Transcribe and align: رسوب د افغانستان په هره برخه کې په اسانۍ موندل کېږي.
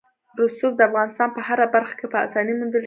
رسوب 0.39 0.73
د 0.77 0.81
افغانستان 0.89 1.29
په 1.35 1.41
هره 1.47 1.65
برخه 1.75 1.93
کې 1.99 2.07
په 2.13 2.17
اسانۍ 2.25 2.53
موندل 2.59 2.71
کېږي. 2.73 2.79